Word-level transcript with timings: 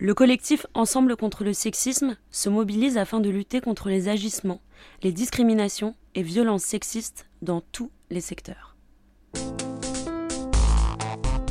Le 0.00 0.14
collectif 0.14 0.64
Ensemble 0.74 1.16
contre 1.16 1.42
le 1.42 1.52
sexisme 1.52 2.16
se 2.30 2.48
mobilise 2.48 2.96
afin 2.96 3.18
de 3.18 3.30
lutter 3.30 3.60
contre 3.60 3.88
les 3.88 4.08
agissements, 4.08 4.60
les 5.02 5.10
discriminations 5.10 5.96
et 6.14 6.22
violences 6.22 6.62
sexistes 6.62 7.26
dans 7.42 7.62
tous 7.72 7.90
les 8.08 8.20
secteurs. 8.20 8.76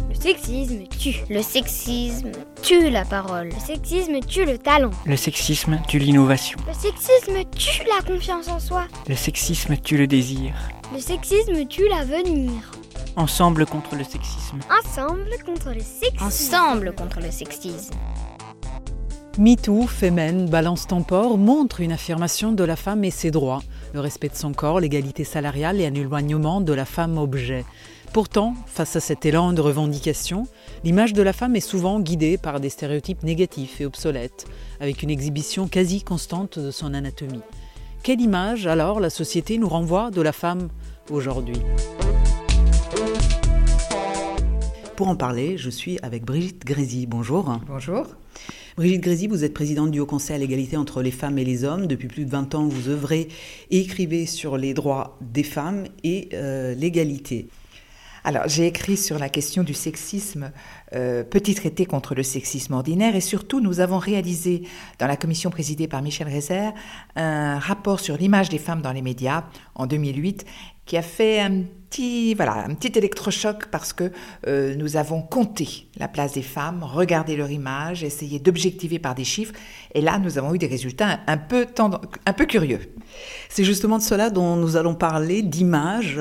Le 0.08 0.16
sexisme 0.16 0.88
tue. 0.88 1.16
Le 1.30 1.42
sexisme 1.42 2.32
tue 2.62 2.90
la 2.90 3.04
parole. 3.04 3.50
Le 3.50 3.60
sexisme 3.60 4.22
tue 4.22 4.46
le 4.46 4.58
talent. 4.58 4.92
Le 5.06 5.18
sexisme 5.18 5.82
tue 5.86 6.00
l'innovation. 6.00 6.58
Le 6.70 6.74
sexisme 6.74 7.44
tue 7.54 7.84
la 7.84 8.02
confiance 8.02 8.48
en 8.48 8.62
soi. 8.62 8.88
Le 9.10 9.16
sexisme 9.18 9.76
tue 9.76 9.98
le 9.98 10.08
désir. 10.08 10.54
Le 10.94 11.02
sexisme 11.02 11.68
tue 11.68 11.90
l'avenir. 11.90 12.72
Ensemble 13.18 13.66
contre 13.66 13.98
le 13.98 14.06
sexisme. 14.06 14.60
Ensemble 14.72 15.36
contre 15.46 15.74
le 15.74 15.82
sexisme. 15.82 16.24
Ensemble 16.24 16.96
contre 16.96 17.20
le 17.20 17.30
sexisme. 17.30 17.94
MeToo, 19.38 19.86
Femen, 19.86 20.50
Balance 20.50 20.88
Tempore 20.88 21.38
montre 21.38 21.82
une 21.82 21.92
affirmation 21.92 22.52
de 22.54 22.64
la 22.64 22.76
femme 22.76 23.04
et 23.04 23.12
ses 23.12 23.30
droits, 23.30 23.62
le 23.94 24.00
respect 24.00 24.30
de 24.30 24.36
son 24.36 24.52
corps, 24.52 24.80
l'égalité 24.80 25.24
salariale 25.24 25.80
et 25.80 25.86
un 25.86 25.94
éloignement 25.94 26.60
de 26.60 26.74
la 26.74 26.86
femme 26.86 27.20
objet. 27.20 27.64
Pourtant, 28.14 28.56
face 28.66 28.96
à 28.96 29.00
cet 29.00 29.28
élan 29.28 29.54
de 29.54 29.62
revendication, 29.62 30.48
l'image 30.84 31.14
de 31.14 31.22
la 31.22 31.34
femme 31.34 31.56
est 31.56 31.60
souvent 31.60 32.00
guidée 32.00 32.40
par 32.40 32.60
des 32.60 32.70
stéréotypes 32.70 33.22
négatifs 33.22 33.80
et 33.80 33.86
obsolètes, 33.86 34.48
avec 34.80 35.04
une 35.04 35.12
exhibition 35.12 35.68
quasi 35.68 36.02
constante 36.02 36.58
de 36.58 36.72
son 36.72 36.96
anatomie. 36.96 37.42
Quelle 38.02 38.22
image 38.22 38.66
alors 38.66 39.00
la 39.00 39.12
société 39.12 39.60
nous 39.60 39.70
renvoie 39.70 40.10
de 40.10 40.22
la 40.24 40.32
femme 40.32 40.70
aujourd'hui? 41.12 41.62
Pour 44.96 45.10
en 45.10 45.16
parler, 45.16 45.60
je 45.60 45.70
suis 45.70 46.00
avec 46.02 46.26
Brigitte 46.26 46.66
Grésy. 46.66 47.06
Bonjour. 47.06 47.60
Bonjour. 47.68 48.08
Brigitte 48.78 49.02
Grésy, 49.02 49.26
vous 49.26 49.44
êtes 49.44 49.56
présidente 49.56 49.90
du 49.90 50.00
Haut 50.00 50.06
Conseil 50.06 50.36
à 50.36 50.38
l'égalité 50.38 50.78
entre 50.78 51.02
les 51.02 51.10
femmes 51.10 51.40
et 51.40 51.44
les 51.44 51.64
hommes. 51.64 51.88
Depuis 51.88 52.08
plus 52.08 52.26
de 52.26 52.30
20 52.30 52.54
ans, 52.54 52.68
vous 52.68 52.90
œuvrez 52.90 53.28
et 53.72 53.80
écrivez 53.80 54.28
sur 54.28 54.56
les 54.56 54.76
droits 54.76 55.18
des 55.20 55.42
femmes 55.42 55.86
et 56.04 56.30
euh, 56.34 56.76
l'égalité. 56.76 57.48
Alors, 58.24 58.44
j'ai 58.46 58.68
écrit 58.68 58.96
sur 58.96 59.18
la 59.18 59.30
question 59.30 59.64
du 59.64 59.74
sexisme, 59.74 60.52
euh, 60.94 61.24
petit 61.24 61.56
traité 61.56 61.88
contre 61.88 62.14
le 62.14 62.22
sexisme 62.22 62.74
ordinaire, 62.74 63.16
et 63.16 63.22
surtout, 63.22 63.62
nous 63.62 63.80
avons 63.80 63.98
réalisé, 63.98 64.62
dans 65.00 65.08
la 65.08 65.18
commission 65.18 65.50
présidée 65.50 65.88
par 65.88 66.04
Michel 66.04 66.28
Rézère, 66.28 66.72
un 67.16 67.58
rapport 67.58 68.00
sur 68.00 68.16
l'image 68.16 68.50
des 68.50 68.60
femmes 68.60 68.84
dans 68.84 68.92
les 68.92 69.02
médias 69.02 69.46
en 69.74 69.88
2008, 69.88 70.46
qui 70.86 70.98
a 70.98 71.02
fait 71.02 71.50
petit, 71.90 72.34
voilà, 72.34 72.66
un 72.66 72.74
petit 72.74 72.98
électrochoc 72.98 73.68
parce 73.68 73.94
que 73.94 74.12
euh, 74.48 74.76
nous 74.76 74.98
avons 74.98 75.22
compté 75.22 75.88
la 75.98 76.08
place 76.08 76.34
des 76.34 76.42
femmes, 76.42 76.84
regardé 76.84 77.36
leur 77.36 77.52
image, 77.52 78.04
essayé 78.04 78.40
d'objectiver 78.40 79.00
par 79.00 79.16
des 79.16 79.24
chiffres. 79.24 79.54
Et 79.94 80.02
là, 80.02 80.20
nous 80.20 80.38
avons 80.38 80.54
eu 80.54 80.58
des 80.58 80.68
résultats 80.68 81.20
un 81.28 81.38
peu, 81.38 81.66
un 82.26 82.34
peu 82.34 82.46
curieux. 82.46 82.80
C'est 83.50 83.64
justement 83.64 83.98
de 83.98 84.04
cela 84.04 84.30
dont 84.30 84.56
nous 84.56 84.76
allons 84.76 84.96
parler, 84.96 85.42
d'image. 85.42 86.20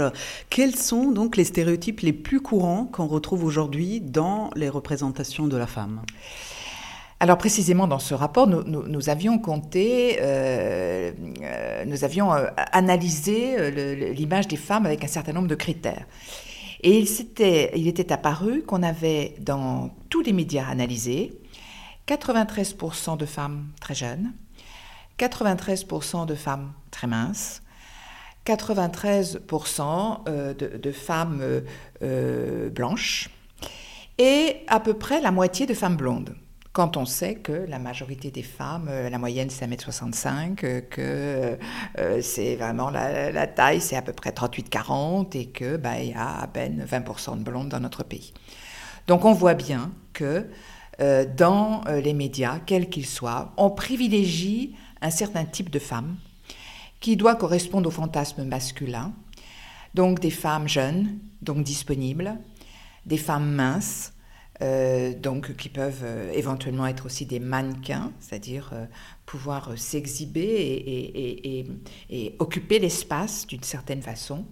Quels 0.51 0.77
sont 0.77 1.11
donc 1.11 1.37
les 1.37 1.45
stéréotypes 1.45 2.01
les 2.01 2.13
plus 2.13 2.41
courants 2.41 2.87
qu'on 2.87 3.07
retrouve 3.07 3.45
aujourd'hui 3.45 4.01
dans 4.01 4.51
les 4.55 4.69
représentations 4.69 5.47
de 5.47 5.57
la 5.57 5.67
femme? 5.67 6.03
Alors 7.19 7.39
précisément 7.39 7.87
dans 7.87 7.99
ce 7.99 8.13
rapport, 8.13 8.47
nous, 8.47 9.09
avions 9.09 9.39
compté, 9.39 10.19
euh, 10.21 11.13
euh, 11.43 11.85
nous 11.87 12.05
avions 12.05 12.35
euh, 12.35 12.49
analysé 12.73 13.71
l'image 14.13 14.49
des 14.49 14.57
femmes 14.57 14.85
avec 14.85 15.03
un 15.03 15.07
certain 15.07 15.33
nombre 15.33 15.49
de 15.49 15.55
critères. 15.55 16.05
Et 16.83 16.99
il, 16.99 17.89
était 17.89 18.13
apparu 18.13 18.63
qu'on 18.63 18.83
avait 18.83 19.35
dans 19.41 19.95
tous 20.11 20.21
les 20.21 20.35
médias 20.35 20.67
analysés 20.69 21.41
93% 22.07 23.17
de 23.17 23.25
femmes 23.25 23.69
très 23.81 23.95
jeunes, 23.95 24.35
93% 25.19 26.27
de 26.27 26.35
femmes 26.35 26.73
très 26.91 27.07
minces, 27.07 27.63
93% 28.45 30.25
de, 30.55 30.77
de, 30.77 30.93
femmes 30.93 31.63
blanches 32.73 33.31
et 34.19 34.59
à 34.69 34.81
peu 34.81 34.93
près 34.95 35.23
la 35.23 35.31
moitié 35.33 35.65
de 35.65 35.75
femmes 35.75 35.97
blondes 35.97 36.37
quand 36.77 36.99
on 36.99 37.07
sait 37.07 37.37
que 37.37 37.53
la 37.53 37.79
majorité 37.79 38.31
des 38.31 38.43
femmes, 38.43 38.89
euh, 38.91 39.09
la 39.09 39.17
moyenne 39.17 39.49
c'est 39.49 39.67
1m65, 39.67 40.63
euh, 40.63 40.81
que 40.83 41.57
euh, 41.99 42.21
c'est 42.21 42.55
vraiment 42.57 42.91
la, 42.91 43.47
taille 43.47 43.81
c'est 43.81 43.97
à 43.97 44.03
peu 44.03 44.13
près 44.13 44.29
38-40 44.29 45.35
et 45.39 45.47
que 45.47 45.79
bah, 45.79 45.99
y 46.03 46.13
a 46.13 46.43
à 46.43 46.47
peine 46.47 46.85
20% 46.87 47.39
de 47.39 47.43
blondes 47.43 47.71
dans 47.71 47.81
notre 47.81 48.05
pays. 48.05 48.35
Donc 49.07 49.25
on 49.25 49.33
voit 49.33 49.55
bien 49.55 49.91
que 50.13 50.47
dans 51.37 51.83
les 51.89 52.15
médias, 52.15 52.59
quels 52.59 52.89
qu'ils 52.89 53.07
soient, 53.07 53.53
on 53.59 53.71
privilégie 53.71 54.75
un 55.03 55.11
certain 55.11 55.45
type 55.45 55.69
de 55.69 55.79
femmes 55.79 56.17
qui 57.01 57.17
doit 57.17 57.37
correspondre 57.37 57.89
au 57.89 57.93
fantasme 57.93 58.45
masculin, 58.45 59.13
donc 59.95 60.21
des 60.21 60.31
femmes 60.31 60.69
jeunes, 60.69 61.19
donc 61.43 61.63
disponibles, 61.63 62.39
des 63.05 63.19
femmes 63.19 63.51
minces, 63.51 64.13
euh, 64.63 65.13
donc 65.13 65.55
qui 65.57 65.69
peuvent 65.69 66.03
euh, 66.03 66.33
éventuellement 66.33 66.87
être 66.87 67.05
aussi 67.07 67.27
des 67.27 67.41
mannequins, 67.41 68.13
c'est-à-dire 68.21 68.71
euh, 68.73 68.87
pouvoir 69.27 69.77
s'exhiber 69.77 71.67
et, 72.09 72.35
occuper 72.39 72.79
l'espace 72.79 73.47
d'une 73.47 73.63
certaine 73.63 74.01
façon. 74.01 74.47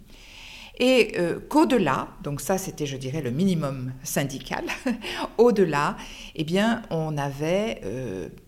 Et 0.80 1.12
qu'au-delà, 1.48 2.08
donc 2.24 2.40
ça 2.40 2.58
c'était 2.58 2.84
je 2.84 2.96
dirais 2.96 3.22
le 3.22 3.30
minimum 3.30 3.92
syndical, 4.02 4.64
au-delà, 5.38 5.96
eh 6.34 6.42
bien 6.42 6.82
on 6.90 7.16
avait 7.16 7.80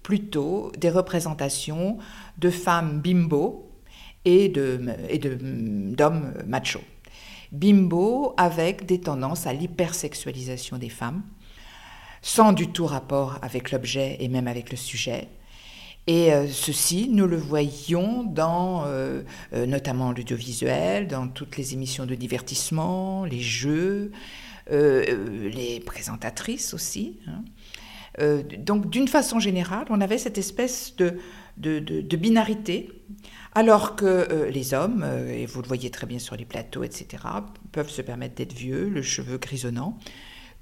plutôt 0.02 0.72
des 0.76 0.90
représentations 0.90 1.98
de 2.38 2.50
femmes 2.50 3.00
bimbo 3.00 3.70
et 4.24 4.48
d'hommes 4.48 4.92
de, 5.94 6.48
machos. 6.48 6.80
Bimbo 7.52 8.34
avec 8.36 8.86
des 8.86 9.00
tendances 9.00 9.46
à 9.46 9.52
l'hypersexualisation 9.52 10.78
des 10.78 10.88
femmes, 10.88 11.22
sans 12.22 12.53
du 12.53 12.69
tout 12.69 12.87
rapport 12.87 13.38
avec 13.43 13.72
l'objet 13.72 14.16
et 14.21 14.28
même 14.28 14.49
avec 14.49 14.71
le 14.71 14.77
sujet. 14.77 15.28
Et 16.06 16.32
euh, 16.32 16.47
ceci, 16.49 17.09
nous 17.10 17.27
le 17.27 17.37
voyions 17.37 18.22
dans 18.22 18.84
euh, 18.87 19.22
euh, 19.53 19.66
notamment 19.66 20.12
l'audiovisuel, 20.12 21.09
dans 21.09 21.27
toutes 21.27 21.56
les 21.56 21.75
émissions 21.75 22.06
de 22.06 22.15
divertissement, 22.15 23.25
les 23.25 23.41
jeux, 23.41 24.12
les 24.69 25.81
présentatrices 25.87 26.75
aussi. 26.75 27.21
Hein. 27.28 28.43
donc 28.59 28.91
d'une 28.91 29.06
façon 29.06 29.38
générale, 29.38 29.87
on 29.91 30.00
avait 30.00 30.19
cette 30.19 30.38
espèce 30.38 30.97
de, 30.97 31.19
de, 31.56 31.78
de 31.78 32.16
binarité, 32.16 32.91
alors 33.54 33.94
que 33.94 34.48
les 34.53 34.75
hommes, 34.75 35.06
et 35.28 35.47
vous 35.47 35.62
le 35.62 35.69
voyez 35.69 35.91
très 35.91 36.09
bien 36.09 36.19
sur 36.19 36.34
les 36.34 36.44
plateaux, 36.44 36.83
etc., 36.83 37.22
peuvent 37.71 37.91
se 37.91 38.03
permettre 38.03 38.34
d'être 38.34 38.54
vieux, 38.54 38.88
le 38.88 39.03
cheveu 39.03 39.38
grisonnant, 39.38 39.97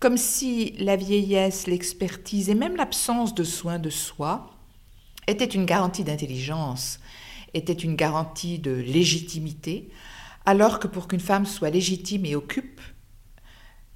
comme 0.04 0.18
si 0.18 0.74
la 0.76 0.96
vieillesse, 0.96 1.66
l'expertise 1.66 2.50
et 2.50 2.54
même 2.54 2.76
l'absence 2.76 3.34
de 3.34 3.42
soins 3.42 3.78
de 3.78 3.88
soi 3.88 4.50
étaient 5.26 5.46
une 5.46 5.64
garantie 5.64 6.04
d'intelligence, 6.04 7.00
étaient 7.54 7.72
une 7.72 7.96
garantie 7.96 8.58
de 8.58 8.72
légitimité, 8.72 9.88
alors 10.44 10.78
que 10.78 10.88
pour 10.88 11.08
qu'une 11.08 11.20
femme 11.20 11.46
soit 11.46 11.70
légitime 11.70 12.26
et 12.26 12.36
occupe 12.36 12.82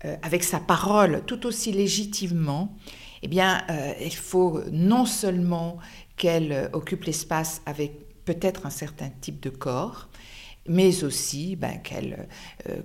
euh, 0.07 0.17
avec 0.23 0.45
sa 0.45 0.61
parole 0.61 1.25
tout 1.27 1.45
aussi 1.45 1.73
légitimement, 1.73 2.75
eh 3.21 3.29
bien, 3.29 3.63
euh, 3.69 3.93
il 4.01 4.17
faut 4.17 4.63
non 4.73 5.05
seulement 5.05 5.77
qu'elle 6.17 6.71
occupe 6.73 7.05
l'espace 7.05 7.61
avec 7.67 8.25
peut-être 8.25 8.65
un 8.65 8.71
certain 8.71 9.11
type 9.21 9.41
de 9.41 9.51
corps, 9.51 10.09
mais 10.69 11.05
aussi 11.05 11.56
ben, 11.56 11.79
qu'elle 11.83 12.29
euh, 12.69 12.83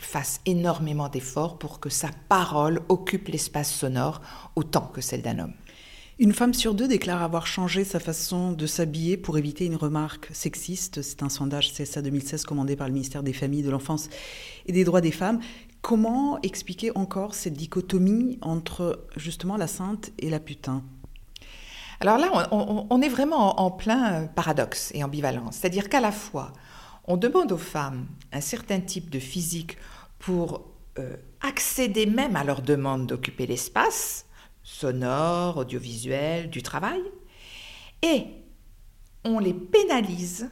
fasse 0.00 0.40
énormément 0.46 1.08
d'efforts 1.08 1.58
pour 1.58 1.80
que 1.80 1.90
sa 1.90 2.10
parole 2.28 2.80
occupe 2.88 3.28
l'espace 3.28 3.72
sonore 3.72 4.20
autant 4.54 4.86
que 4.86 5.00
celle 5.00 5.22
d'un 5.22 5.38
homme. 5.38 5.54
Une 6.18 6.32
femme 6.32 6.54
sur 6.54 6.74
deux 6.74 6.88
déclare 6.88 7.22
avoir 7.22 7.46
changé 7.46 7.84
sa 7.84 8.00
façon 8.00 8.52
de 8.52 8.66
s'habiller 8.66 9.18
pour 9.18 9.36
éviter 9.36 9.66
une 9.66 9.76
remarque 9.76 10.30
sexiste. 10.32 11.02
C'est 11.02 11.22
un 11.22 11.28
sondage 11.28 11.74
CSA 11.74 12.00
2016 12.00 12.44
commandé 12.44 12.74
par 12.74 12.86
le 12.86 12.94
ministère 12.94 13.22
des 13.22 13.34
Familles, 13.34 13.62
de 13.62 13.68
l'Enfance 13.68 14.08
et 14.64 14.72
des 14.72 14.84
Droits 14.84 15.02
des 15.02 15.10
Femmes. 15.10 15.40
Comment 15.82 16.40
expliquer 16.40 16.90
encore 16.94 17.34
cette 17.34 17.52
dichotomie 17.52 18.38
entre 18.40 19.04
justement 19.16 19.58
la 19.58 19.66
sainte 19.66 20.10
et 20.18 20.30
la 20.30 20.40
putain? 20.40 20.82
Alors 22.00 22.16
là, 22.16 22.48
on, 22.50 23.02
est 23.02 23.08
vraiment 23.08 23.60
en 23.60 23.70
plein 23.70 24.26
paradoxe 24.26 24.90
et 24.94 25.04
ambivalence. 25.04 25.56
C'est-à-dire 25.56 25.90
qu'à 25.90 26.00
la 26.00 26.12
fois, 26.12 26.52
on 27.06 27.16
demande 27.16 27.52
aux 27.52 27.58
femmes 27.58 28.06
un 28.32 28.40
certain 28.40 28.80
type 28.80 29.10
de 29.10 29.18
physique 29.18 29.76
pour 30.18 30.68
euh, 30.98 31.16
accéder 31.40 32.06
même 32.06 32.36
à 32.36 32.44
leur 32.44 32.62
demande 32.62 33.06
d'occuper 33.06 33.46
l'espace 33.46 34.26
sonore, 34.62 35.58
audiovisuel, 35.58 36.50
du 36.50 36.62
travail, 36.62 37.00
et 38.02 38.24
on 39.24 39.38
les 39.38 39.54
pénalise 39.54 40.50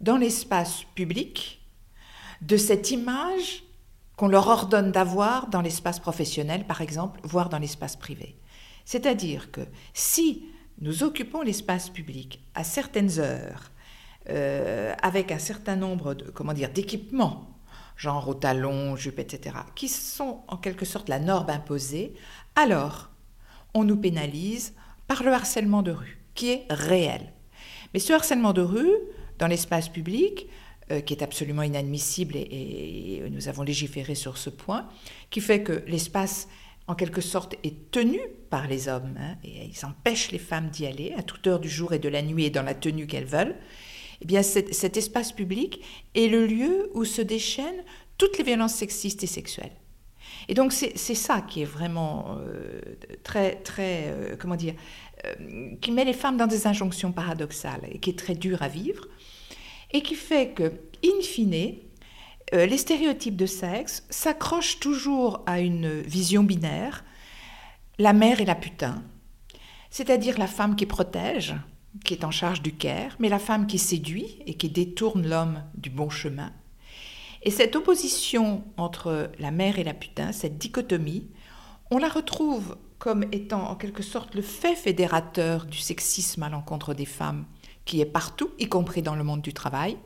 dans 0.00 0.16
l'espace 0.16 0.84
public 0.94 1.60
de 2.40 2.56
cette 2.56 2.90
image 2.90 3.64
qu'on 4.16 4.28
leur 4.28 4.48
ordonne 4.48 4.92
d'avoir 4.92 5.48
dans 5.48 5.60
l'espace 5.60 6.00
professionnel, 6.00 6.66
par 6.66 6.80
exemple, 6.80 7.20
voire 7.22 7.48
dans 7.48 7.58
l'espace 7.58 7.96
privé. 7.96 8.36
C'est-à-dire 8.84 9.50
que 9.50 9.62
si 9.92 10.46
nous 10.80 11.02
occupons 11.02 11.42
l'espace 11.42 11.90
public 11.90 12.42
à 12.54 12.64
certaines 12.64 13.18
heures, 13.18 13.70
euh, 14.28 14.94
avec 15.02 15.32
un 15.32 15.38
certain 15.38 15.76
nombre 15.76 16.14
de, 16.14 16.24
comment 16.30 16.52
dire, 16.52 16.70
d'équipements, 16.70 17.58
genre 17.96 18.28
au 18.28 18.34
talon, 18.34 18.96
jupe, 18.96 19.18
etc., 19.18 19.56
qui 19.74 19.88
sont 19.88 20.40
en 20.48 20.56
quelque 20.56 20.84
sorte 20.84 21.08
la 21.08 21.18
norme 21.18 21.50
imposée, 21.50 22.14
alors 22.54 23.10
on 23.74 23.84
nous 23.84 23.96
pénalise 23.96 24.74
par 25.06 25.22
le 25.22 25.32
harcèlement 25.32 25.82
de 25.82 25.92
rue, 25.92 26.18
qui 26.34 26.50
est 26.50 26.66
réel. 26.70 27.32
Mais 27.92 28.00
ce 28.00 28.12
harcèlement 28.12 28.52
de 28.52 28.62
rue, 28.62 28.92
dans 29.38 29.46
l'espace 29.46 29.88
public, 29.88 30.48
euh, 30.90 31.00
qui 31.00 31.14
est 31.14 31.22
absolument 31.22 31.62
inadmissible, 31.62 32.36
et, 32.36 33.22
nous 33.30 33.48
avons 33.48 33.62
légiféré 33.62 34.14
sur 34.14 34.38
ce 34.38 34.50
point, 34.50 34.88
qui 35.30 35.40
fait 35.40 35.62
que 35.62 35.82
l'espace, 35.86 36.48
en 36.86 36.94
quelque 36.94 37.20
sorte, 37.20 37.54
est 37.64 37.90
tenu 37.90 38.20
par 38.50 38.66
les 38.66 38.88
hommes, 38.88 39.14
hein, 39.18 39.36
et 39.44 39.64
ils 39.64 39.86
empêchent 39.86 40.30
les 40.30 40.38
femmes 40.38 40.68
d'y 40.68 40.86
aller 40.86 41.14
à 41.16 41.22
toute 41.22 41.46
heure 41.46 41.60
du 41.60 41.68
jour 41.68 41.92
et 41.92 41.98
de 41.98 42.08
la 42.08 42.22
nuit 42.22 42.44
et 42.44 42.50
dans 42.50 42.62
la 42.62 42.74
tenue 42.74 43.06
qu'elles 43.06 43.24
veulent. 43.24 43.56
Eh 44.22 44.26
bien, 44.26 44.42
cet, 44.42 44.96
espace 44.96 45.32
public 45.32 45.82
est 46.14 46.28
le 46.28 46.46
lieu 46.46 46.90
où 46.94 47.04
se 47.04 47.22
déchaînent 47.22 47.84
toutes 48.18 48.38
les 48.38 48.44
violences 48.44 48.74
sexistes 48.74 49.22
et 49.22 49.26
sexuelles. 49.26 49.72
Et 50.48 50.54
donc 50.54 50.72
c'est 50.72 51.14
ça 51.14 51.40
qui 51.40 51.62
est 51.62 51.66
vraiment 51.66 52.36
euh, 52.38 52.80
très, 53.24 53.56
très, 53.56 54.04
euh, 54.08 54.36
comment 54.38 54.56
dire, 54.56 54.74
qui 55.80 55.90
met 55.92 56.04
les 56.04 56.12
femmes 56.12 56.36
dans 56.36 56.46
des 56.46 56.66
injonctions 56.66 57.12
paradoxales 57.12 57.88
et 57.90 57.98
qui 57.98 58.10
est 58.10 58.18
très 58.18 58.34
dur 58.34 58.62
à 58.62 58.68
vivre 58.68 59.06
et 59.92 60.02
qui 60.02 60.14
fait 60.14 60.50
que, 60.50 60.72
in 61.04 61.20
fine, 61.22 61.74
euh, 62.54 62.66
les 62.66 62.78
stéréotypes 62.78 63.36
de 63.36 63.46
sexe 63.46 64.04
s'accrochent 64.10 64.80
toujours 64.80 65.42
à 65.46 65.60
une 65.60 66.00
vision 66.00 66.42
binaire, 66.42 67.04
la 67.98 68.12
mère 68.12 68.40
et 68.40 68.44
la 68.44 68.54
putain, 68.54 69.02
c'est-à-dire 69.90 70.38
la 70.38 70.46
femme 70.46 70.76
qui 70.76 70.86
protège, 70.86 71.54
qui 72.04 72.14
est 72.14 72.24
en 72.24 72.30
charge 72.30 72.62
du 72.62 72.72
care, 72.72 73.16
mais 73.18 73.28
la 73.28 73.38
femme 73.38 73.66
qui 73.66 73.78
séduit 73.78 74.38
et 74.46 74.54
qui 74.54 74.68
détourne 74.68 75.26
l'homme 75.26 75.62
du 75.74 75.90
bon 75.90 76.08
chemin. 76.08 76.52
Et 77.42 77.50
cette 77.50 77.74
opposition 77.74 78.64
entre 78.76 79.30
la 79.38 79.50
mère 79.50 79.78
et 79.78 79.84
la 79.84 79.94
putain, 79.94 80.32
cette 80.32 80.58
dichotomie, 80.58 81.28
on 81.90 81.98
la 81.98 82.08
retrouve 82.08 82.76
comme 82.98 83.24
étant 83.32 83.70
en 83.70 83.76
quelque 83.76 84.02
sorte 84.02 84.34
le 84.34 84.42
fait 84.42 84.76
fédérateur 84.76 85.64
du 85.64 85.78
sexisme 85.78 86.42
à 86.42 86.50
l'encontre 86.50 86.94
des 86.94 87.06
femmes 87.06 87.46
qui 87.86 88.00
est 88.00 88.06
partout, 88.06 88.50
y 88.58 88.68
compris 88.68 89.02
dans 89.02 89.16
le 89.16 89.24
monde 89.24 89.40
du 89.40 89.54
travail, 89.54 89.96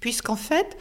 puisqu'en 0.00 0.36
fait, 0.36 0.76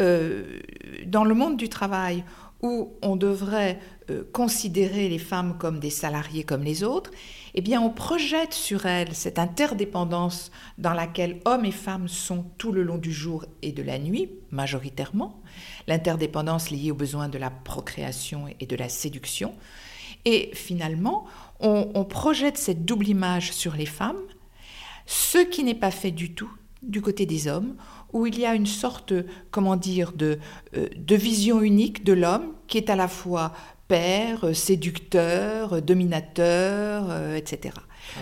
euh, 0.00 0.60
dans 1.06 1.24
le 1.24 1.34
monde 1.34 1.56
du 1.56 1.68
travail, 1.68 2.24
où 2.62 2.92
on 3.02 3.16
devrait 3.16 3.78
euh, 4.10 4.24
considérer 4.32 5.08
les 5.08 5.18
femmes 5.18 5.56
comme 5.58 5.78
des 5.78 5.90
salariés 5.90 6.42
comme 6.42 6.64
les 6.64 6.82
autres, 6.82 7.10
eh 7.54 7.60
bien 7.60 7.80
on 7.80 7.90
projette 7.90 8.52
sur 8.52 8.86
elles 8.86 9.14
cette 9.14 9.38
interdépendance 9.38 10.50
dans 10.76 10.92
laquelle 10.92 11.40
hommes 11.44 11.64
et 11.64 11.72
femmes 11.72 12.08
sont 12.08 12.44
tout 12.58 12.72
le 12.72 12.82
long 12.82 12.98
du 12.98 13.12
jour 13.12 13.44
et 13.62 13.72
de 13.72 13.82
la 13.82 13.98
nuit, 13.98 14.30
majoritairement, 14.50 15.40
l'interdépendance 15.86 16.70
liée 16.70 16.90
aux 16.90 16.96
besoins 16.96 17.28
de 17.28 17.38
la 17.38 17.50
procréation 17.50 18.46
et 18.60 18.66
de 18.66 18.76
la 18.76 18.88
séduction. 18.88 19.54
Et 20.24 20.50
finalement, 20.52 21.26
on 21.60 22.04
projette 22.04 22.58
cette 22.58 22.84
double 22.84 23.08
image 23.08 23.52
sur 23.52 23.74
les 23.74 23.86
femmes 23.86 24.18
ce 25.08 25.38
qui 25.38 25.64
n'est 25.64 25.74
pas 25.74 25.90
fait 25.90 26.10
du 26.10 26.34
tout 26.34 26.52
du 26.82 27.02
côté 27.02 27.26
des 27.26 27.48
hommes, 27.48 27.74
où 28.12 28.26
il 28.26 28.38
y 28.38 28.46
a 28.46 28.54
une 28.54 28.66
sorte, 28.66 29.12
comment 29.50 29.76
dire, 29.76 30.12
de, 30.12 30.38
euh, 30.76 30.88
de 30.96 31.16
vision 31.16 31.60
unique 31.60 32.04
de 32.04 32.12
l'homme 32.12 32.54
qui 32.66 32.78
est 32.78 32.90
à 32.90 32.96
la 32.96 33.08
fois 33.08 33.52
père, 33.88 34.54
séducteur, 34.54 35.82
dominateur, 35.82 37.06
euh, 37.10 37.34
etc. 37.36 37.74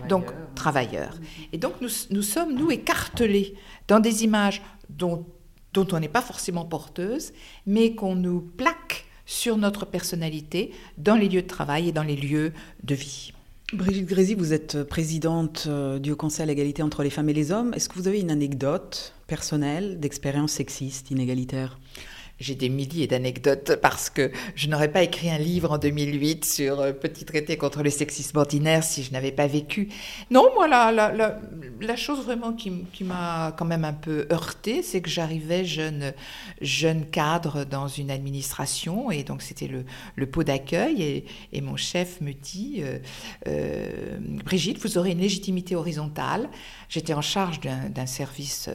Donc, 0.08 0.26
travailleur. 0.54 1.18
Et 1.52 1.58
donc, 1.58 1.74
nous, 1.80 1.88
nous, 2.10 2.22
sommes, 2.22 2.54
nous, 2.54 2.70
écartelés 2.70 3.54
dans 3.88 4.00
des 4.00 4.24
images 4.24 4.62
dont, 4.88 5.26
dont 5.74 5.86
on 5.92 6.00
n'est 6.00 6.08
pas 6.08 6.22
forcément 6.22 6.64
porteuse, 6.64 7.32
mais 7.66 7.94
qu'on 7.94 8.14
nous 8.14 8.40
plaque 8.40 9.06
sur 9.26 9.56
notre 9.56 9.84
personnalité 9.84 10.72
dans 10.98 11.16
les 11.16 11.28
lieux 11.28 11.42
de 11.42 11.48
travail 11.48 11.88
et 11.88 11.92
dans 11.92 12.04
les 12.04 12.16
lieux 12.16 12.52
de 12.84 12.94
vie. 12.94 13.32
Brigitte 13.72 14.06
Grézy, 14.06 14.34
vous 14.36 14.52
êtes 14.52 14.84
présidente 14.84 15.64
euh, 15.66 15.98
du 15.98 16.14
Conseil 16.14 16.44
à 16.44 16.46
l'égalité 16.46 16.84
entre 16.84 17.02
les 17.02 17.10
femmes 17.10 17.28
et 17.30 17.32
les 17.32 17.50
hommes. 17.50 17.74
Est-ce 17.74 17.88
que 17.88 17.96
vous 17.96 18.06
avez 18.06 18.20
une 18.20 18.30
anecdote 18.30 19.12
personnelle 19.26 19.98
d'expérience 19.98 20.52
sexiste, 20.52 21.10
inégalitaire? 21.10 21.76
J'ai 22.38 22.54
des 22.54 22.68
milliers 22.68 23.06
d'anecdotes 23.06 23.76
parce 23.80 24.10
que 24.10 24.30
je 24.54 24.68
n'aurais 24.68 24.90
pas 24.90 25.02
écrit 25.02 25.30
un 25.30 25.38
livre 25.38 25.72
en 25.72 25.78
2008 25.78 26.44
sur 26.44 26.80
euh, 26.80 26.92
Petit 26.92 27.24
traité 27.24 27.56
contre 27.56 27.82
le 27.82 27.90
sexisme 27.90 28.36
ordinaire 28.38 28.84
si 28.84 29.02
je 29.02 29.12
n'avais 29.12 29.32
pas 29.32 29.46
vécu. 29.46 29.88
Non, 30.30 30.46
moi, 30.54 30.68
la, 30.68 30.92
la, 30.92 31.96
chose 31.96 32.24
vraiment 32.24 32.52
qui, 32.52 32.70
m'a 33.04 33.54
quand 33.56 33.64
même 33.64 33.84
un 33.84 33.92
peu 33.92 34.26
heurté, 34.30 34.82
c'est 34.82 35.00
que 35.00 35.08
j'arrivais 35.08 35.64
jeune, 35.64 36.12
jeune 36.60 37.06
cadre 37.06 37.64
dans 37.64 37.88
une 37.88 38.10
administration 38.10 39.10
et 39.10 39.22
donc 39.22 39.40
c'était 39.40 39.68
le, 39.68 40.26
pot 40.26 40.42
d'accueil 40.42 41.02
et, 41.02 41.24
et, 41.52 41.60
mon 41.60 41.76
chef 41.76 42.20
me 42.20 42.32
dit 42.32 42.80
euh, 42.80 42.98
euh, 43.48 44.18
Brigitte, 44.44 44.78
vous 44.78 44.98
aurez 44.98 45.12
une 45.12 45.20
légitimité 45.20 45.74
horizontale. 45.74 46.50
J'étais 46.88 47.14
en 47.14 47.22
charge 47.22 47.60
d'un 47.60 48.06
service 48.06 48.68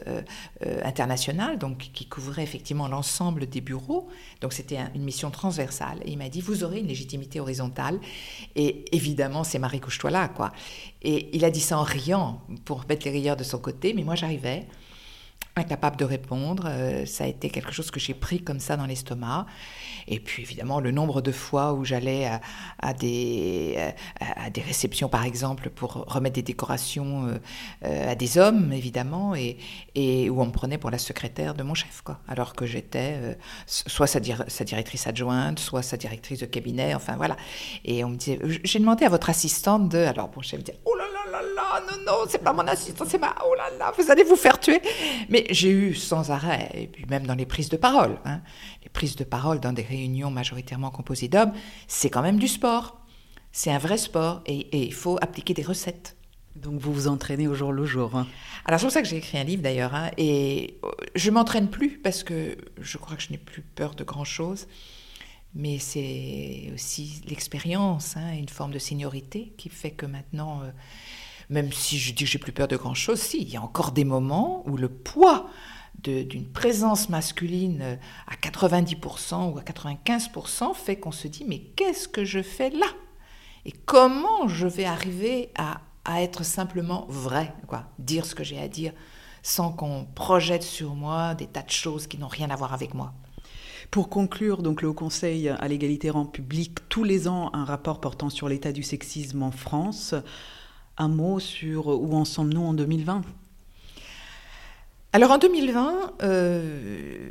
international 0.84 1.58
donc 1.58 1.78
qui 1.92 2.06
couvrait 2.06 2.42
effectivement 2.42 2.88
l'ensemble 2.88 3.46
des 3.52 3.60
bureaux. 3.60 4.08
Donc 4.40 4.52
c'était 4.52 4.78
une 4.94 5.04
mission 5.04 5.30
transversale. 5.30 5.98
Et 6.04 6.10
il 6.10 6.18
m'a 6.18 6.28
dit, 6.28 6.40
vous 6.40 6.64
aurez 6.64 6.80
une 6.80 6.88
légitimité 6.88 7.40
horizontale. 7.40 8.00
Et 8.56 8.84
évidemment, 8.94 9.44
c'est 9.44 9.58
Marie 9.58 9.80
couche-toi 9.80 10.10
là, 10.10 10.28
quoi. 10.28 10.52
Et 11.02 11.28
il 11.36 11.44
a 11.44 11.50
dit 11.50 11.60
ça 11.60 11.78
en 11.78 11.84
riant 11.84 12.40
pour 12.64 12.84
mettre 12.88 13.04
les 13.06 13.12
rieurs 13.12 13.36
de 13.36 13.44
son 13.44 13.58
côté. 13.58 13.94
Mais 13.94 14.02
moi, 14.02 14.14
j'arrivais 14.14 14.66
incapable 15.56 15.96
de 15.96 16.04
répondre. 16.04 16.64
Euh, 16.66 17.04
ça 17.06 17.24
a 17.24 17.26
été 17.26 17.50
quelque 17.50 17.72
chose 17.72 17.90
que 17.90 18.00
j'ai 18.00 18.14
pris 18.14 18.42
comme 18.42 18.60
ça 18.60 18.76
dans 18.76 18.86
l'estomac. 18.86 19.46
Et 20.08 20.18
puis 20.18 20.42
évidemment, 20.42 20.80
le 20.80 20.90
nombre 20.90 21.20
de 21.20 21.32
fois 21.32 21.74
où 21.74 21.84
j'allais 21.84 22.28
à, 22.80 22.92
des, 22.94 23.92
à, 24.20 24.50
des 24.50 24.60
réceptions, 24.60 25.08
par 25.08 25.24
exemple, 25.24 25.70
pour 25.70 26.04
remettre 26.06 26.34
des 26.34 26.42
décorations 26.42 27.38
euh, 27.84 28.10
à 28.10 28.14
des 28.14 28.38
hommes, 28.38 28.72
évidemment, 28.72 29.34
et, 29.34 29.58
et, 29.94 30.30
où 30.30 30.40
on 30.40 30.46
me 30.46 30.52
prenait 30.52 30.78
pour 30.78 30.90
la 30.90 30.98
secrétaire 30.98 31.54
de 31.54 31.62
mon 31.62 31.74
chef, 31.74 32.02
quoi. 32.02 32.18
Alors 32.28 32.54
que 32.54 32.66
j'étais 32.66 33.14
euh, 33.16 33.34
soit 33.66 34.06
sa, 34.06 34.20
sa, 34.48 34.64
directrice 34.64 35.06
adjointe, 35.06 35.58
soit 35.58 35.82
sa 35.82 35.96
directrice 35.96 36.40
de 36.40 36.46
cabinet, 36.46 36.94
enfin 36.94 37.16
voilà. 37.16 37.36
Et 37.84 38.04
on 38.04 38.08
me 38.08 38.16
disait, 38.16 38.38
j'ai 38.64 38.78
demandé 38.78 39.04
à 39.04 39.08
votre 39.08 39.30
assistante 39.30 39.88
de... 39.88 39.98
Alors 39.98 40.30
mon 40.34 40.42
chef 40.42 40.60
me 40.60 40.64
disait, 40.64 40.78
oh 40.84 40.94
là 40.96 41.04
là 41.32 41.42
là 41.42 41.48
là, 41.54 41.80
non, 41.80 42.04
non, 42.04 42.18
c'est 42.28 42.42
pas 42.42 42.52
mon 42.52 42.66
assistante, 42.66 43.08
c'est 43.08 43.18
ma... 43.18 43.34
Oh 43.46 43.54
là 43.54 43.70
là, 43.78 43.92
vous 43.96 44.10
allez 44.10 44.24
vous 44.24 44.36
faire 44.36 44.60
tuer. 44.60 44.80
Mais 45.28 45.46
j'ai 45.50 45.70
eu 45.70 45.94
sans 45.94 46.30
arrêt, 46.30 46.70
et 46.74 46.86
puis 46.86 47.06
même 47.06 47.26
dans 47.26 47.34
les 47.34 47.46
prises 47.46 47.68
de 47.68 47.76
parole, 47.76 48.18
hein, 48.24 48.40
les 48.82 48.88
prises 48.88 49.16
de 49.16 49.24
parole 49.24 49.60
dans 49.60 49.72
des 49.72 49.82
réunions 49.82 50.30
majoritairement 50.30 50.90
composées 50.90 51.28
d'hommes, 51.28 51.52
c'est 51.88 52.10
quand 52.10 52.22
même 52.22 52.38
du 52.38 52.48
sport. 52.48 52.98
C'est 53.50 53.70
un 53.70 53.78
vrai 53.78 53.98
sport 53.98 54.42
et, 54.46 54.86
il 54.86 54.94
faut 54.94 55.18
appliquer 55.20 55.54
des 55.54 55.62
recettes. 55.62 56.16
Donc 56.56 56.80
vous 56.80 56.92
vous 56.92 57.08
entraînez 57.08 57.48
au 57.48 57.54
jour 57.54 57.72
le 57.72 57.84
jour. 57.84 58.14
Hein. 58.16 58.26
Alors 58.66 58.78
c'est 58.78 58.86
pour 58.86 58.92
ça 58.92 59.02
que 59.02 59.08
j'ai 59.08 59.16
écrit 59.16 59.38
un 59.38 59.44
livre 59.44 59.62
d'ailleurs. 59.62 59.94
Hein, 59.94 60.10
et 60.16 60.78
euh, 60.84 60.90
je 61.14 61.30
m'entraîne 61.30 61.68
plus 61.68 61.98
parce 61.98 62.22
que 62.22 62.56
je 62.78 62.98
crois 62.98 63.16
que 63.16 63.22
je 63.22 63.30
n'ai 63.30 63.38
plus 63.38 63.62
peur 63.62 63.94
de 63.94 64.04
grand 64.04 64.24
chose. 64.24 64.66
Mais 65.54 65.78
c'est 65.78 66.70
aussi 66.74 67.20
l'expérience, 67.26 68.16
une 68.16 68.48
forme 68.48 68.72
de 68.72 68.78
seniorité 68.78 69.52
qui 69.58 69.68
fait 69.68 69.90
que 69.90 70.06
maintenant, 70.06 70.62
euh, 70.62 70.70
même 71.52 71.72
si 71.72 71.98
je 71.98 72.14
dis 72.14 72.24
que 72.24 72.30
j'ai 72.30 72.38
plus 72.38 72.52
peur 72.52 72.66
de 72.66 72.76
grand 72.76 72.94
chose, 72.94 73.20
si, 73.20 73.42
il 73.42 73.50
y 73.50 73.56
a 73.56 73.62
encore 73.62 73.92
des 73.92 74.04
moments 74.04 74.64
où 74.66 74.76
le 74.76 74.88
poids 74.88 75.48
d'une 76.02 76.50
présence 76.50 77.10
masculine 77.10 77.98
à 78.26 78.34
90% 78.34 79.52
ou 79.52 79.58
à 79.58 79.62
95% 79.62 80.74
fait 80.74 80.96
qu'on 80.96 81.12
se 81.12 81.28
dit 81.28 81.44
mais 81.46 81.60
qu'est-ce 81.76 82.08
que 82.08 82.24
je 82.24 82.42
fais 82.42 82.70
là? 82.70 82.86
Et 83.66 83.72
comment 83.72 84.48
je 84.48 84.66
vais 84.66 84.86
arriver 84.86 85.50
à, 85.56 85.82
à 86.04 86.22
être 86.22 86.42
simplement 86.44 87.06
vrai, 87.08 87.54
quoi, 87.68 87.84
dire 87.98 88.24
ce 88.24 88.34
que 88.34 88.42
j'ai 88.42 88.58
à 88.58 88.68
dire 88.68 88.92
sans 89.42 89.72
qu'on 89.72 90.06
projette 90.14 90.62
sur 90.62 90.94
moi 90.94 91.34
des 91.34 91.46
tas 91.46 91.62
de 91.62 91.70
choses 91.70 92.06
qui 92.06 92.16
n'ont 92.16 92.28
rien 92.28 92.50
à 92.50 92.56
voir 92.56 92.72
avec 92.72 92.94
moi. 92.94 93.12
Pour 93.90 94.08
conclure, 94.08 94.62
donc 94.62 94.80
le 94.80 94.88
Haut 94.88 94.94
Conseil 94.94 95.48
à 95.48 95.68
l'égalité 95.68 96.08
rend 96.10 96.24
public 96.24 96.88
tous 96.88 97.04
les 97.04 97.28
ans 97.28 97.50
un 97.52 97.64
rapport 97.64 98.00
portant 98.00 98.30
sur 98.30 98.48
l'état 98.48 98.72
du 98.72 98.82
sexisme 98.82 99.42
en 99.42 99.50
France 99.50 100.14
un 100.98 101.08
mot 101.08 101.38
sur 101.40 101.86
où 101.88 102.14
en 102.14 102.24
sommes-nous 102.24 102.62
en 102.62 102.74
2020 102.74 103.22
Alors 105.12 105.30
en 105.30 105.38
2020, 105.38 106.14
euh, 106.22 107.30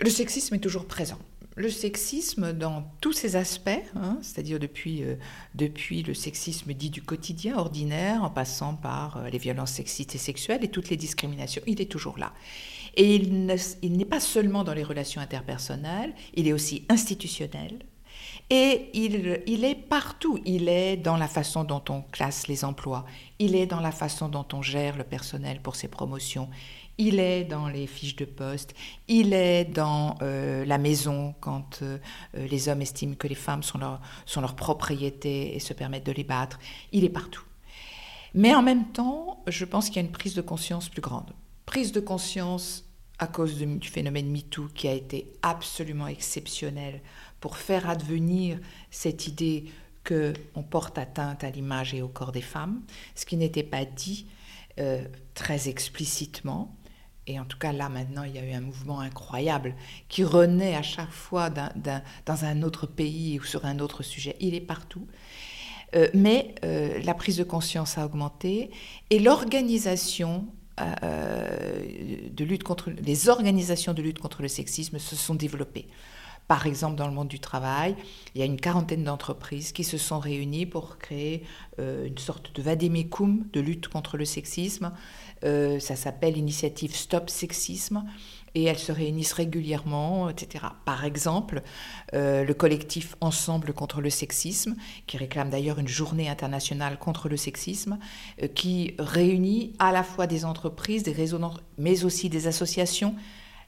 le 0.00 0.10
sexisme 0.10 0.54
est 0.54 0.60
toujours 0.60 0.86
présent. 0.86 1.18
Le 1.54 1.68
sexisme 1.68 2.54
dans 2.54 2.84
tous 3.02 3.12
ses 3.12 3.36
aspects, 3.36 3.68
hein, 3.94 4.16
c'est-à-dire 4.22 4.58
depuis, 4.58 5.02
euh, 5.02 5.16
depuis 5.54 6.02
le 6.02 6.14
sexisme 6.14 6.72
dit 6.72 6.88
du 6.88 7.02
quotidien 7.02 7.58
ordinaire, 7.58 8.24
en 8.24 8.30
passant 8.30 8.74
par 8.74 9.18
euh, 9.18 9.28
les 9.28 9.36
violences 9.36 9.72
sexistes 9.72 10.14
et 10.14 10.18
sexuelles 10.18 10.64
et 10.64 10.68
toutes 10.68 10.88
les 10.88 10.96
discriminations, 10.96 11.62
il 11.66 11.82
est 11.82 11.90
toujours 11.90 12.16
là. 12.18 12.32
Et 12.96 13.16
il 13.16 13.92
n'est 13.96 14.04
pas 14.04 14.20
seulement 14.20 14.64
dans 14.64 14.74
les 14.74 14.82
relations 14.82 15.20
interpersonnelles, 15.20 16.14
il 16.34 16.46
est 16.46 16.52
aussi 16.52 16.84
institutionnel, 16.90 17.78
Et 18.54 18.90
il, 18.92 19.64
est 19.64 19.74
partout. 19.74 20.38
Il 20.44 20.68
est 20.68 20.98
dans 20.98 21.16
la 21.16 21.26
façon 21.26 21.64
dont 21.64 21.82
on 21.88 22.02
classe 22.02 22.48
les 22.48 22.66
emplois. 22.66 23.06
Il 23.38 23.56
est 23.56 23.64
dans 23.64 23.80
la 23.80 23.92
façon 23.92 24.28
dont 24.28 24.44
on 24.52 24.60
gère 24.60 24.98
le 24.98 25.04
personnel 25.04 25.62
pour 25.62 25.74
ses 25.74 25.88
promotions. 25.88 26.50
Il 26.98 27.18
est 27.18 27.44
dans 27.44 27.68
les 27.68 27.86
fiches 27.86 28.14
de 28.16 28.26
poste. 28.26 28.74
Il 29.08 29.32
est 29.32 29.64
dans 29.64 30.18
euh, 30.20 30.66
la 30.66 30.76
maison 30.76 31.34
quand 31.40 31.78
euh, 31.80 31.96
les 32.34 32.68
hommes 32.68 32.82
estiment 32.82 33.14
que 33.14 33.26
les 33.26 33.34
femmes 33.34 33.62
sont 33.62 33.78
leur, 33.78 34.02
sont 34.26 34.42
leur 34.42 34.54
propriété 34.54 35.56
et 35.56 35.58
se 35.58 35.72
permettent 35.72 36.04
de 36.04 36.12
les 36.12 36.22
battre. 36.22 36.58
Il 36.92 37.04
est 37.04 37.08
partout. 37.08 37.44
Mais 38.34 38.54
en 38.54 38.60
même 38.60 38.92
temps, 38.92 39.42
je 39.46 39.64
pense 39.64 39.86
qu'il 39.86 39.96
y 39.96 40.00
a 40.00 40.02
une 40.02 40.12
prise 40.12 40.34
de 40.34 40.42
conscience 40.42 40.90
plus 40.90 41.00
grande. 41.00 41.32
Prise 41.64 41.90
de 41.90 42.00
conscience 42.00 42.84
à 43.18 43.28
cause 43.28 43.56
du 43.56 43.88
phénomène 43.88 44.30
MeToo 44.30 44.68
qui 44.74 44.88
a 44.88 44.92
été 44.92 45.32
absolument 45.42 46.08
exceptionnel 46.08 47.00
pour 47.42 47.56
faire 47.56 47.90
advenir 47.90 48.58
cette 48.92 49.26
idée 49.26 49.64
que 50.04 50.32
on 50.54 50.62
porte 50.62 50.96
atteinte 50.96 51.42
à 51.42 51.50
l'image 51.50 51.92
et 51.92 52.00
au 52.00 52.06
corps 52.06 52.30
des 52.30 52.40
femmes, 52.40 52.82
ce 53.16 53.26
qui 53.26 53.36
n'était 53.36 53.64
pas 53.64 53.84
dit 53.84 54.26
euh, 54.78 55.04
très 55.34 55.68
explicitement. 55.68 56.74
Et 57.26 57.40
en 57.40 57.44
tout 57.44 57.58
cas, 57.58 57.72
là, 57.72 57.88
maintenant, 57.88 58.22
il 58.22 58.34
y 58.34 58.38
a 58.38 58.44
eu 58.44 58.52
un 58.52 58.60
mouvement 58.60 59.00
incroyable 59.00 59.74
qui 60.08 60.22
renaît 60.22 60.76
à 60.76 60.82
chaque 60.82 61.10
fois 61.10 61.50
dans 61.50 62.44
un 62.44 62.62
autre 62.62 62.86
pays 62.86 63.40
ou 63.40 63.44
sur 63.44 63.64
un 63.64 63.80
autre 63.80 64.04
sujet. 64.04 64.36
Il 64.38 64.54
est 64.54 64.60
partout. 64.60 65.08
Euh, 65.96 66.08
mais 66.14 66.54
euh, 66.64 67.00
la 67.02 67.14
prise 67.14 67.36
de 67.36 67.44
conscience 67.44 67.98
a 67.98 68.06
augmenté 68.06 68.70
et 69.10 69.18
l'organisation 69.18 70.46
de 70.78 72.44
lutte 72.44 72.64
contre 72.64 72.90
les 72.90 73.28
organisations 73.28 73.92
de 73.92 74.02
lutte 74.02 74.18
contre 74.18 74.42
le 74.42 74.48
sexisme 74.48 74.98
se 74.98 75.14
sont 75.14 75.34
développées. 75.34 75.86
Par 76.48 76.66
exemple, 76.66 76.96
dans 76.96 77.06
le 77.06 77.14
monde 77.14 77.28
du 77.28 77.40
travail, 77.40 77.96
il 78.34 78.40
y 78.40 78.42
a 78.42 78.46
une 78.46 78.60
quarantaine 78.60 79.04
d'entreprises 79.04 79.72
qui 79.72 79.84
se 79.84 79.96
sont 79.98 80.18
réunies 80.18 80.66
pour 80.66 80.98
créer 80.98 81.44
une 81.78 82.18
sorte 82.18 82.54
de 82.54 82.62
vadémécum 82.62 83.46
de 83.52 83.60
lutte 83.60 83.88
contre 83.88 84.18
le 84.18 84.24
sexisme. 84.24 84.92
ça 85.42 85.96
s'appelle 85.96 86.34
l'initiative 86.34 86.94
Stop 86.94 87.30
Sexisme 87.30 88.04
et 88.54 88.64
elles 88.64 88.78
se 88.78 88.92
réunissent 88.92 89.32
régulièrement, 89.32 90.28
etc. 90.28 90.66
Par 90.84 91.04
exemple, 91.04 91.62
euh, 92.14 92.44
le 92.44 92.54
collectif 92.54 93.16
Ensemble 93.20 93.72
contre 93.72 94.00
le 94.00 94.10
sexisme, 94.10 94.76
qui 95.06 95.16
réclame 95.16 95.50
d'ailleurs 95.50 95.78
une 95.78 95.88
journée 95.88 96.28
internationale 96.28 96.98
contre 96.98 97.28
le 97.28 97.36
sexisme, 97.36 97.98
euh, 98.42 98.48
qui 98.48 98.94
réunit 98.98 99.72
à 99.78 99.92
la 99.92 100.02
fois 100.02 100.26
des 100.26 100.44
entreprises, 100.44 101.02
des 101.02 101.12
réseaux, 101.12 101.40
mais 101.78 102.04
aussi 102.04 102.28
des 102.28 102.46
associations, 102.46 103.14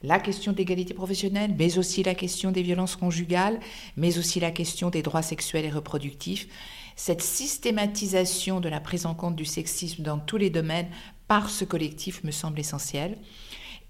la 0.03 0.19
question 0.19 0.53
d'égalité 0.53 0.95
professionnelle, 0.95 1.55
mais 1.59 1.79
aussi 1.79 2.03
la 2.03 2.15
question 2.15 2.51
des 2.51 2.63
violences 2.63 2.97
conjugales, 2.97 3.61
mais 3.97 4.19
aussi 4.19 4.41
la 4.41 4.51
question 4.51 4.91
des 4.91 5.03
droits 5.03 5.23
sexuels 5.23 5.65
et 5.65 5.71
reproductifs. 5.71 6.49
Cette 6.97 7.23
systématisation 7.23 8.61
de 8.61 8.69
la 8.69 8.81
prise 8.81 9.07
en 9.07 9.15
compte 9.15 9.37
du 9.37 9.45
sexisme 9.45 10.03
dans 10.03 10.19
tous 10.19 10.37
les 10.37 10.51
domaines 10.51 10.89
par 11.27 11.51
ce 11.51 11.65
collectif 11.65 12.23
me 12.25 12.31
semble 12.31 12.61
essentielle. 12.61 13.19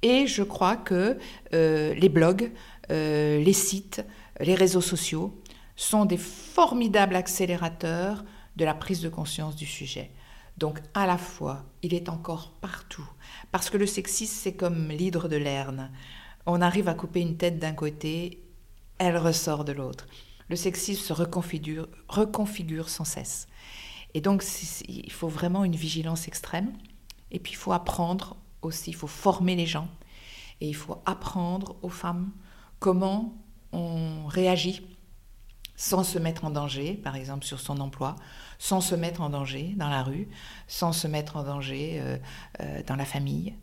Et 0.03 0.27
je 0.27 0.43
crois 0.43 0.77
que 0.77 1.19
euh, 1.53 1.95
les 1.95 2.09
blogs, 2.09 2.53
euh, 2.91 3.43
les 3.43 3.53
sites, 3.53 4.05
les 4.41 4.55
réseaux 4.55 4.81
sociaux 4.81 5.41
sont 5.77 6.05
des 6.05 6.17
formidables 6.17 7.17
accélérateurs 7.17 8.25
de 8.57 8.65
la 8.65 8.75
prise 8.75 9.01
de 9.01 9.09
conscience 9.09 9.57
du 9.57 9.67
sujet. 9.67 10.11
Donc 10.57 10.81
à 10.95 11.07
la 11.07 11.19
fois, 11.19 11.65
il 11.83 11.95
est 11.95 12.09
encore 12.09 12.53
partout, 12.61 13.09
parce 13.51 13.71
que 13.71 13.77
le 13.77 13.87
sexisme, 13.87 14.35
c'est 14.35 14.55
comme 14.55 14.89
l'hydre 14.89 15.29
de 15.29 15.37
Lerne. 15.37 15.91
On 16.47 16.61
arrive 16.61 16.89
à 16.89 16.95
couper 16.95 17.21
une 17.21 17.37
tête 17.37 17.59
d'un 17.59 17.73
côté, 17.73 18.43
elle 18.99 19.17
ressort 19.17 19.65
de 19.65 19.73
l'autre. 19.73 20.07
Le 20.49 20.57
sexisme 20.57 21.03
se 21.03 21.13
reconfigure, 21.13 21.89
reconfigure 22.09 22.89
sans 22.89 23.05
cesse. 23.05 23.49
Et 24.13 24.21
donc, 24.21 24.45
il 24.87 25.11
faut 25.13 25.29
vraiment 25.29 25.65
une 25.65 25.75
vigilance 25.75 26.29
extrême. 26.29 26.73
Et 27.33 27.41
puis, 27.41 27.53
il 27.53 27.57
faut 27.57 27.73
apprendre 27.73 28.37
aussi, 28.63 28.91
il 28.91 28.95
faut 28.95 29.09
former 29.09 29.57
les 29.57 29.67
gens 29.67 29.89
et 30.61 30.69
il 30.69 30.75
faut 30.75 31.03
apprendre 31.05 31.77
aux 31.83 31.89
femmes 31.89 32.31
comment 32.79 33.35
on 33.73 34.27
réagit 34.27 34.87
sans 35.77 36.05
se 36.05 36.19
mettre 36.19 36.45
en 36.45 36.51
danger, 36.51 36.95
par 36.95 37.17
exemple 37.17 37.45
sur 37.45 37.59
son 37.59 37.81
emploi, 37.81 38.15
sans 38.59 38.81
se 38.81 38.95
mettre 38.95 39.21
en 39.21 39.31
danger 39.31 39.75
dans 39.77 39.89
la 39.89 40.03
rue, 40.03 40.29
sans 40.67 40.93
se 40.93 41.07
mettre 41.07 41.37
en 41.37 41.45
danger 41.45 42.01
euh, 42.01 42.19
euh, 42.61 42.83
dans 42.87 42.97
la 42.97 43.05
famille, 43.05 43.55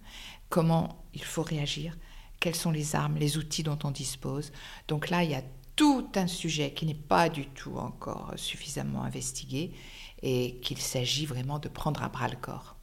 comment 0.50 1.04
il 1.14 1.24
faut 1.24 1.44
réagir, 1.44 1.98
quelles 2.40 2.56
sont 2.56 2.72
les 2.72 2.96
armes, 2.96 3.18
les 3.18 3.38
outils 3.38 3.64
dont 3.64 3.80
on 3.84 3.92
dispose? 3.92 4.52
Donc 4.88 5.10
là, 5.10 5.24
il 5.24 5.32
y 5.32 5.36
a 5.36 5.44
tout 5.76 6.08
un 6.16 6.28
sujet 6.28 6.72
qui 6.74 6.86
n'est 6.86 6.94
pas 6.94 7.30
du 7.30 7.48
tout 7.48 7.78
encore 7.78 8.34
suffisamment 8.36 9.04
investigué 9.04 9.74
et 10.22 10.60
qu'il 10.62 10.78
s'agit 10.78 11.26
vraiment 11.26 11.60
de 11.60 11.70
prendre 11.70 12.04
à 12.04 12.10
bras 12.10 12.28
le 12.28 12.36
corps. 12.36 12.76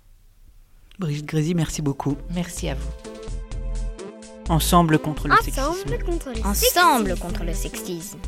Brigitte 0.99 1.27
Grézy, 1.27 1.55
merci 1.55 1.81
beaucoup. 1.81 2.17
Merci 2.31 2.69
à 2.69 2.75
vous. 2.75 2.91
Ensemble 4.49 4.99
contre 4.99 5.29
le 5.29 5.35
Ensemble 5.35 5.53
sexisme. 5.53 6.05
contre 6.05 6.31
le 6.31 6.45
Ensemble 6.45 7.19
contre 7.19 7.45
le 7.45 7.55
sexisme. 7.55 8.19